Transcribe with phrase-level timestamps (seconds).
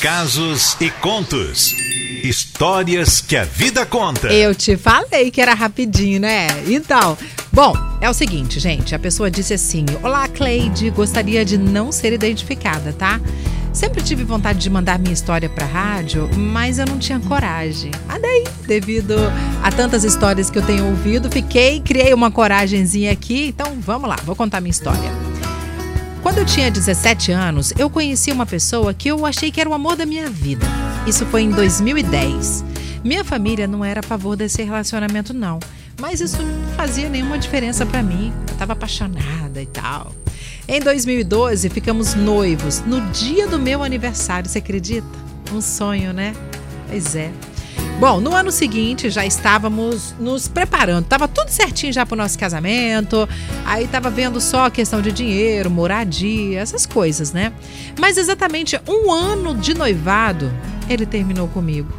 [0.00, 1.74] Casos e contos.
[2.22, 4.30] Histórias que a vida conta.
[4.30, 6.48] Eu te falei que era rapidinho, né?
[6.66, 7.16] Então,
[7.50, 8.94] bom, é o seguinte, gente.
[8.94, 13.18] A pessoa disse assim: Olá, Cleide, gostaria de não ser identificada, tá?
[13.72, 17.90] Sempre tive vontade de mandar minha história pra rádio, mas eu não tinha coragem.
[18.06, 19.14] Ah, daí, devido
[19.62, 23.48] a tantas histórias que eu tenho ouvido, fiquei, criei uma coragenzinha aqui.
[23.48, 25.25] Então, vamos lá, vou contar minha história.
[26.26, 29.72] Quando eu tinha 17 anos, eu conheci uma pessoa que eu achei que era o
[29.72, 30.66] amor da minha vida.
[31.06, 32.64] Isso foi em 2010.
[33.04, 35.60] Minha família não era a favor desse relacionamento, não.
[36.00, 38.32] Mas isso não fazia nenhuma diferença para mim.
[38.48, 40.12] Eu estava apaixonada e tal.
[40.66, 45.06] Em 2012, ficamos noivos no dia do meu aniversário, você acredita?
[45.52, 46.34] Um sonho, né?
[46.88, 47.30] Pois é.
[47.98, 52.38] Bom, no ano seguinte já estávamos nos preparando, estava tudo certinho já para o nosso
[52.38, 53.26] casamento.
[53.64, 57.54] Aí estava vendo só a questão de dinheiro, moradia, essas coisas, né?
[57.98, 60.52] Mas exatamente um ano de noivado,
[60.90, 61.90] ele terminou comigo.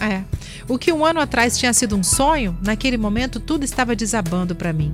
[0.00, 0.22] É.
[0.66, 4.72] O que um ano atrás tinha sido um sonho, naquele momento tudo estava desabando para
[4.72, 4.92] mim.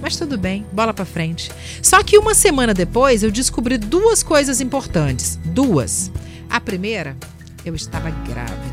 [0.00, 1.52] Mas tudo bem, bola para frente.
[1.82, 5.38] Só que uma semana depois eu descobri duas coisas importantes.
[5.44, 6.10] Duas.
[6.48, 7.16] A primeira,
[7.64, 8.71] eu estava grávida.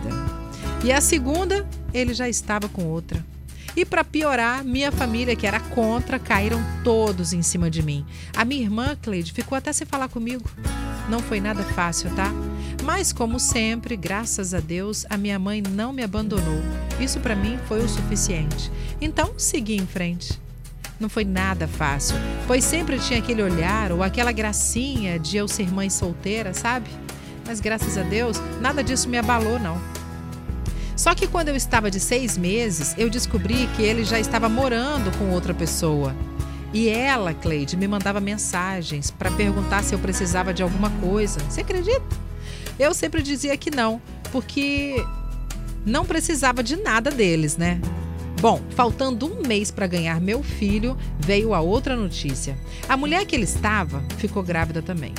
[0.83, 3.23] E a segunda, ele já estava com outra.
[3.75, 8.05] E para piorar, minha família, que era contra, caíram todos em cima de mim.
[8.35, 10.49] A minha irmã, Cleide, ficou até sem falar comigo.
[11.09, 12.31] Não foi nada fácil, tá?
[12.83, 16.61] Mas, como sempre, graças a Deus, a minha mãe não me abandonou.
[16.99, 18.71] Isso para mim foi o suficiente.
[19.01, 20.39] Então, segui em frente.
[20.99, 22.15] Não foi nada fácil,
[22.47, 26.89] pois sempre tinha aquele olhar ou aquela gracinha de eu ser mãe solteira, sabe?
[27.45, 29.98] Mas graças a Deus, nada disso me abalou, não.
[30.99, 35.17] Só que quando eu estava de seis meses, eu descobri que ele já estava morando
[35.17, 36.13] com outra pessoa.
[36.73, 41.39] E ela, Cleide, me mandava mensagens para perguntar se eu precisava de alguma coisa.
[41.49, 42.03] Você acredita?
[42.77, 45.01] Eu sempre dizia que não, porque
[45.85, 47.79] não precisava de nada deles, né?
[48.41, 52.57] Bom, faltando um mês para ganhar meu filho, veio a outra notícia.
[52.89, 55.13] A mulher que ele estava ficou grávida também.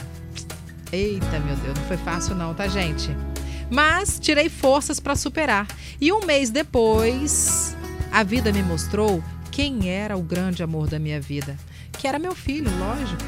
[0.93, 3.17] Eita, meu Deus, não foi fácil não, tá, gente?
[3.71, 5.67] Mas tirei forças para superar.
[6.01, 7.77] E um mês depois,
[8.11, 11.57] a vida me mostrou quem era o grande amor da minha vida,
[11.93, 13.23] que era meu filho, lógico.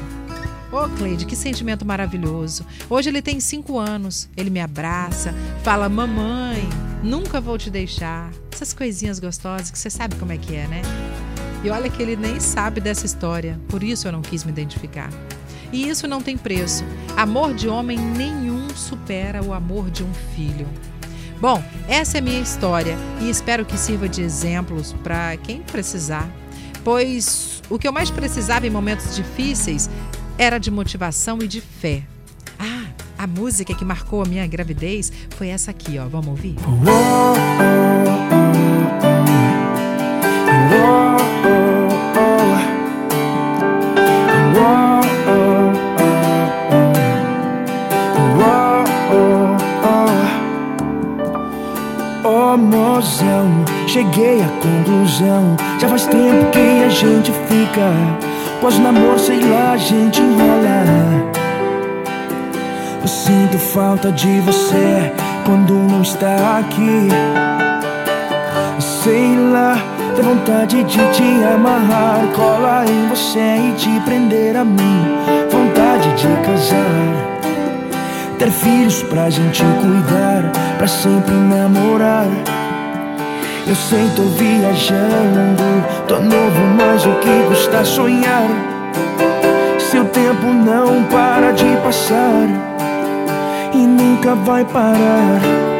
[0.71, 2.65] Ô, oh, Cleide, que sentimento maravilhoso.
[2.89, 5.33] Hoje ele tem cinco anos, ele me abraça,
[5.63, 6.67] fala: Mamãe,
[7.03, 8.31] nunca vou te deixar.
[8.51, 10.81] Essas coisinhas gostosas que você sabe como é que é, né?
[11.63, 15.09] E olha que ele nem sabe dessa história, por isso eu não quis me identificar.
[15.73, 16.85] E isso não tem preço.
[17.17, 20.67] Amor de homem nenhum supera o amor de um filho.
[21.41, 26.29] Bom, essa é minha história e espero que sirva de exemplos para quem precisar,
[26.85, 29.89] pois o que eu mais precisava em momentos difíceis
[30.37, 32.03] era de motivação e de fé.
[32.57, 32.85] Ah,
[33.17, 36.07] a música que marcou a minha gravidez foi essa aqui, ó.
[36.07, 36.55] Vamos ouvir?
[53.87, 55.55] Cheguei à conclusão.
[55.79, 57.91] Já faz tempo que a gente fica
[58.61, 61.31] Pós namoro, sei lá, a gente enrola.
[63.01, 65.11] Eu sinto falta de você
[65.45, 67.09] Quando não está aqui.
[68.79, 69.77] Sei lá,
[70.15, 72.25] dá vontade de te amarrar.
[72.33, 75.05] Cola em você e te prender a mim.
[75.51, 77.42] Vontade de casar
[78.37, 82.27] ter filhos pra gente cuidar, pra sempre namorar.
[83.65, 85.63] Eu sei, tô viajando,
[86.07, 88.49] tô novo, mas o que custa sonhar?
[89.79, 92.47] Seu tempo não para de passar
[93.73, 95.72] e nunca vai parar.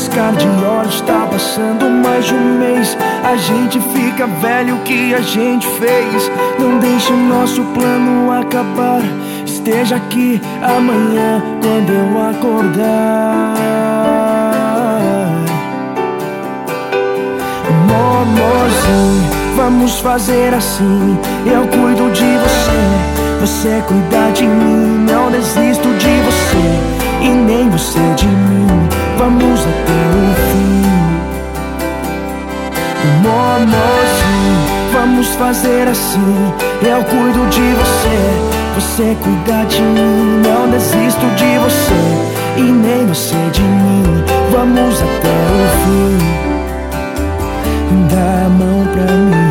[0.00, 2.96] Piscar de olhos, tá passando mais de um mês.
[3.22, 6.30] A gente fica velho, o que a gente fez?
[6.58, 9.02] Não deixe o nosso plano acabar.
[9.44, 13.54] Esteja aqui amanhã quando eu acordar.
[18.22, 21.18] Amorzinho, vamos fazer assim.
[21.44, 25.04] Eu cuido de você, você cuida de mim.
[25.10, 28.99] Não desisto de você e nem você de mim.
[29.20, 30.80] Vamos até o fim.
[33.60, 34.56] Amorzinho,
[34.94, 36.54] vamos fazer assim.
[36.80, 38.18] Eu cuido de você.
[38.76, 42.00] Você cuida de mim, não desisto de você
[42.56, 44.24] e nem você de mim.
[44.52, 46.16] Vamos até o fim.
[48.08, 49.49] Dá a mão pra mim.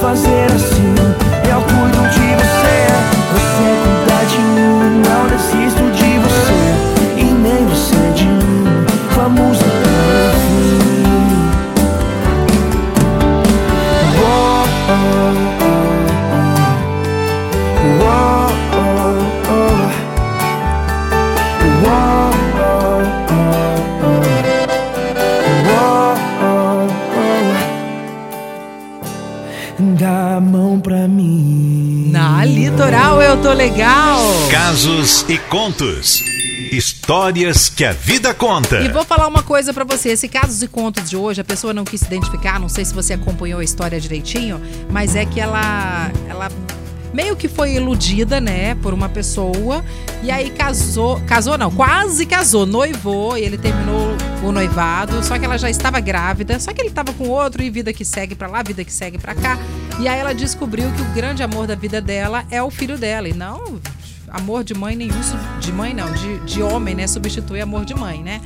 [0.00, 0.41] Vamos
[30.52, 32.10] mão pra mim.
[32.12, 34.20] Na litoral eu tô legal.
[34.50, 36.20] Casos e contos.
[36.70, 38.82] Histórias que a vida conta.
[38.82, 41.72] E vou falar uma coisa pra você, esse casos e contos de hoje, a pessoa
[41.72, 44.60] não quis se identificar, não sei se você acompanhou a história direitinho,
[44.90, 46.50] mas é que ela ela
[47.12, 49.84] meio que foi iludida, né, por uma pessoa
[50.22, 55.44] e aí casou, casou não, quase casou, noivou e ele terminou o noivado, só que
[55.44, 58.48] ela já estava grávida, só que ele estava com outro e vida que segue pra
[58.48, 59.58] lá, vida que segue pra cá.
[60.00, 63.28] E aí ela descobriu que o grande amor da vida dela é o filho dela
[63.28, 63.80] e não
[64.32, 65.20] amor de mãe nenhum,
[65.60, 68.40] de mãe não, de, de homem, né, substitui amor de mãe, né?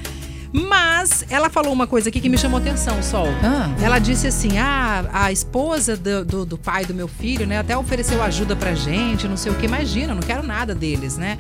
[0.52, 3.28] Mas ela falou uma coisa aqui que me chamou atenção, Sol.
[3.42, 3.70] Ah.
[3.80, 7.76] Ela disse assim: ah, a esposa do, do, do pai do meu filho, né, até
[7.76, 11.38] ofereceu ajuda pra gente, não sei o que, imagina, não quero nada deles, né?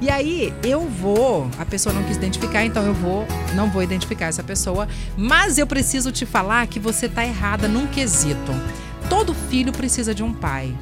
[0.00, 4.26] E aí eu vou, a pessoa não quis identificar, então eu vou, não vou identificar
[4.26, 8.52] essa pessoa, mas eu preciso te falar que você tá errada num quesito.
[9.08, 10.74] Todo filho precisa de um pai.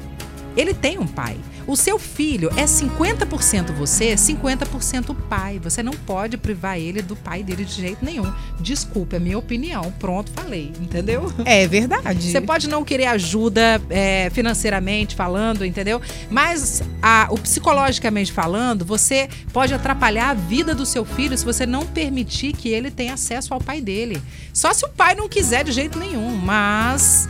[0.55, 1.35] Ele tem um pai.
[1.65, 5.59] O seu filho é 50% você, 50% o pai.
[5.63, 8.29] Você não pode privar ele do pai dele de jeito nenhum.
[8.59, 9.93] Desculpa, é minha opinião.
[9.97, 11.31] Pronto, falei, entendeu?
[11.45, 12.31] É verdade.
[12.31, 16.01] Você pode não querer ajuda é, financeiramente falando, entendeu?
[16.29, 21.65] Mas a- o psicologicamente falando, você pode atrapalhar a vida do seu filho se você
[21.65, 24.21] não permitir que ele tenha acesso ao pai dele.
[24.53, 27.29] Só se o pai não quiser de jeito nenhum, mas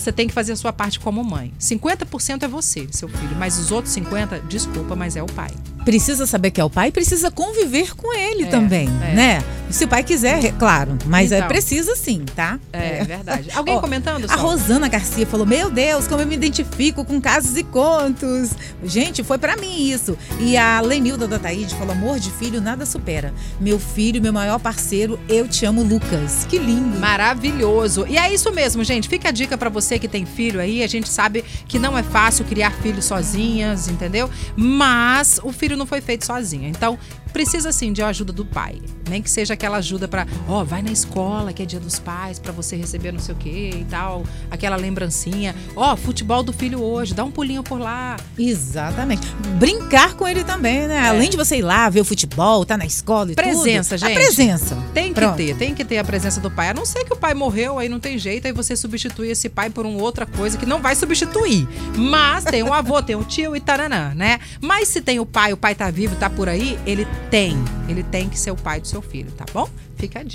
[0.00, 1.52] você tem que fazer a sua parte como mãe.
[1.58, 5.50] 50% é você, seu filho, mas os outros 50, desculpa, mas é o pai.
[5.86, 9.14] Precisa saber que é o pai, precisa conviver com ele É, também, é.
[9.14, 9.44] né?
[9.70, 11.48] Se o pai quiser, é claro, mas é Então.
[11.48, 12.56] precisa sim, tá?
[12.72, 13.48] É, verdade.
[13.52, 14.24] Alguém Ó, comentando?
[14.26, 14.50] A Sol?
[14.50, 18.50] Rosana Garcia falou: Meu Deus, como eu me identifico com casos e contos.
[18.84, 20.16] Gente, foi pra mim isso.
[20.38, 23.34] E a Lenilda da Taíde falou: Amor de filho nada supera.
[23.60, 26.46] Meu filho, meu maior parceiro, eu te amo, Lucas.
[26.48, 27.00] Que lindo.
[27.00, 28.06] Maravilhoso.
[28.08, 29.08] E é isso mesmo, gente.
[29.08, 30.84] Fica a dica pra você que tem filho aí.
[30.84, 34.30] A gente sabe que não é fácil criar filhos sozinhas, entendeu?
[34.56, 36.68] Mas o filho não foi feito sozinho.
[36.68, 36.98] Então,
[37.36, 38.80] precisa sim de ajuda do pai.
[39.10, 42.38] Nem que seja aquela ajuda pra, ó, vai na escola, que é dia dos pais,
[42.38, 45.54] pra você receber não sei o quê e tal, aquela lembrancinha.
[45.76, 48.16] Ó, futebol do filho hoje, dá um pulinho por lá.
[48.38, 49.26] Exatamente.
[49.58, 51.06] Brincar com ele também, né?
[51.08, 53.34] Além de você ir lá ver o futebol, tá na escola e É.
[53.34, 54.08] Presença, tudo.
[54.08, 54.16] gente.
[54.16, 54.78] A presença.
[54.94, 55.36] Tem que Pronto.
[55.36, 56.70] ter, tem que ter a presença do pai.
[56.70, 59.50] A não ser que o pai morreu, aí não tem jeito, aí você substitui esse
[59.50, 61.68] pai por uma outra coisa que não vai substituir.
[61.96, 64.40] Mas tem o avô, tem o tio e taranã, né?
[64.58, 67.56] Mas se tem o pai, o pai tá vivo, tá por aí, ele tem.
[67.88, 69.68] Ele tem que ser o pai do seu filho, tá bom?
[69.96, 70.34] Fica a dica.